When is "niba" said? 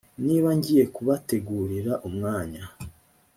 0.25-0.49